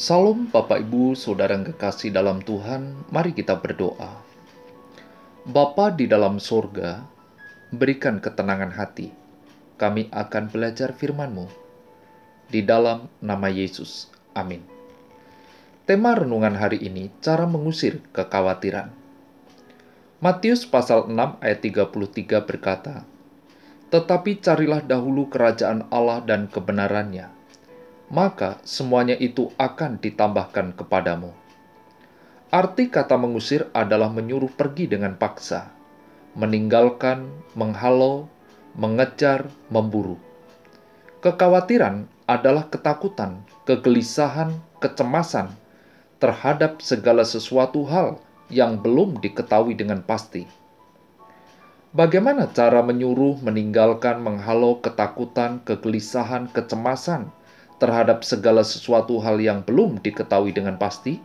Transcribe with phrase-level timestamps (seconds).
[0.00, 4.24] Salam Bapak Ibu, Saudara yang kekasih dalam Tuhan, mari kita berdoa.
[5.44, 7.04] Bapa di dalam sorga,
[7.68, 9.12] berikan ketenangan hati.
[9.76, 11.44] Kami akan belajar firman-Mu.
[12.48, 14.08] Di dalam nama Yesus.
[14.32, 14.64] Amin.
[15.84, 18.96] Tema renungan hari ini, cara mengusir kekhawatiran.
[20.24, 23.04] Matius pasal 6 ayat 33 berkata,
[23.92, 27.39] Tetapi carilah dahulu kerajaan Allah dan kebenarannya,
[28.10, 31.30] maka semuanya itu akan ditambahkan kepadamu.
[32.50, 35.70] Arti kata mengusir adalah menyuruh pergi dengan paksa,
[36.34, 38.26] meninggalkan, menghalau,
[38.74, 40.18] mengejar, memburu.
[41.22, 45.54] Kekhawatiran adalah ketakutan, kegelisahan, kecemasan
[46.18, 48.18] terhadap segala sesuatu hal
[48.50, 50.50] yang belum diketahui dengan pasti.
[51.94, 57.30] Bagaimana cara menyuruh, meninggalkan, menghalau ketakutan, kegelisahan, kecemasan
[57.80, 61.18] terhadap segala sesuatu hal yang belum diketahui dengan pasti?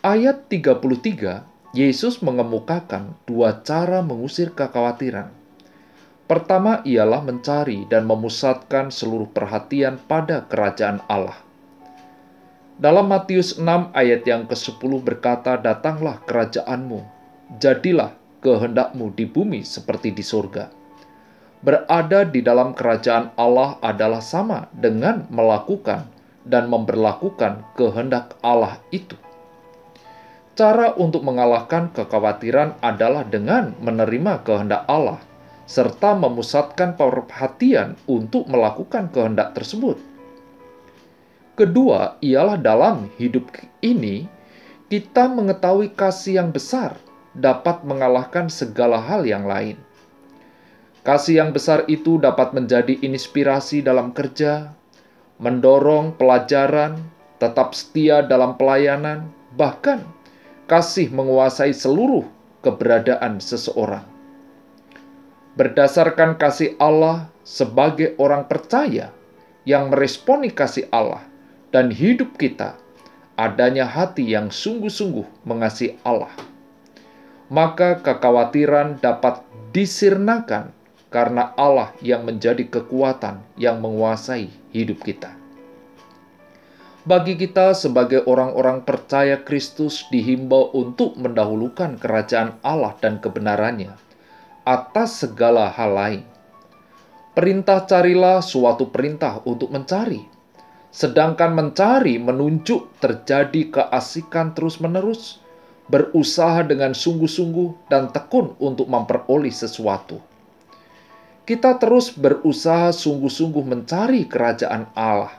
[0.00, 5.28] Ayat 33, Yesus mengemukakan dua cara mengusir kekhawatiran.
[6.24, 11.36] Pertama ialah mencari dan memusatkan seluruh perhatian pada kerajaan Allah.
[12.80, 17.00] Dalam Matius 6 ayat yang ke-10 berkata, Datanglah kerajaanmu,
[17.58, 20.78] jadilah kehendakmu di bumi seperti di surga
[21.62, 26.06] berada di dalam kerajaan Allah adalah sama dengan melakukan
[26.46, 29.18] dan memperlakukan kehendak Allah itu.
[30.58, 35.22] Cara untuk mengalahkan kekhawatiran adalah dengan menerima kehendak Allah
[35.68, 40.00] serta memusatkan perhatian untuk melakukan kehendak tersebut.
[41.54, 43.50] Kedua, ialah dalam hidup
[43.84, 44.26] ini
[44.88, 46.96] kita mengetahui kasih yang besar
[47.36, 49.76] dapat mengalahkan segala hal yang lain
[51.06, 54.74] Kasih yang besar itu dapat menjadi inspirasi dalam kerja,
[55.38, 56.98] mendorong pelajaran,
[57.38, 60.02] tetap setia dalam pelayanan, bahkan
[60.66, 62.26] kasih menguasai seluruh
[62.60, 64.04] keberadaan seseorang.
[65.54, 69.10] Berdasarkan kasih Allah sebagai orang percaya
[69.66, 71.22] yang meresponi kasih Allah
[71.70, 72.78] dan hidup kita,
[73.38, 76.30] adanya hati yang sungguh-sungguh mengasihi Allah.
[77.48, 79.40] Maka kekhawatiran dapat
[79.72, 80.77] disirnakan
[81.08, 85.32] karena Allah yang menjadi kekuatan yang menguasai hidup kita.
[87.08, 93.96] Bagi kita sebagai orang-orang percaya Kristus dihimbau untuk mendahulukan kerajaan Allah dan kebenarannya
[94.68, 96.22] atas segala hal lain.
[97.32, 100.20] Perintah carilah suatu perintah untuk mencari,
[100.92, 105.40] sedangkan mencari menunjuk terjadi keasikan terus-menerus,
[105.88, 110.20] berusaha dengan sungguh-sungguh dan tekun untuk memperoleh sesuatu
[111.48, 115.32] kita terus berusaha sungguh-sungguh mencari kerajaan Allah,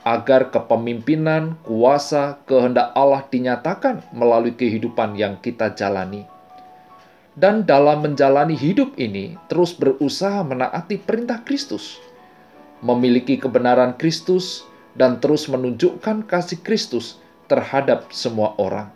[0.00, 6.24] agar kepemimpinan, kuasa, kehendak Allah dinyatakan melalui kehidupan yang kita jalani.
[7.36, 12.00] Dan dalam menjalani hidup ini, terus berusaha menaati perintah Kristus,
[12.80, 14.64] memiliki kebenaran Kristus,
[14.96, 17.20] dan terus menunjukkan kasih Kristus
[17.52, 18.88] terhadap semua orang.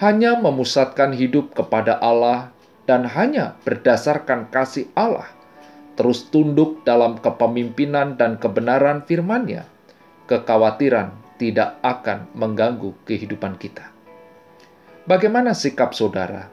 [0.00, 2.51] Hanya memusatkan hidup kepada Allah
[2.84, 5.28] dan hanya berdasarkan kasih Allah,
[5.94, 9.68] terus tunduk dalam kepemimpinan dan kebenaran firman-Nya,
[10.26, 13.90] kekhawatiran tidak akan mengganggu kehidupan kita.
[15.06, 16.46] Bagaimana sikap saudara?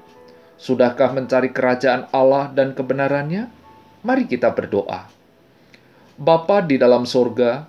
[0.60, 3.48] Sudahkah mencari kerajaan Allah dan kebenarannya?
[4.02, 5.08] Mari kita berdoa.
[6.20, 7.64] Bapa di dalam sorga,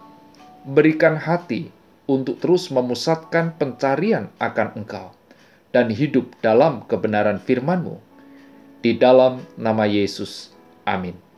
[0.67, 1.71] berikan hati
[2.11, 5.15] untuk terus memusatkan pencarian akan Engkau
[5.71, 8.10] dan hidup dalam kebenaran firman-Mu
[8.81, 10.53] di dalam nama Yesus.
[10.89, 11.30] Amin.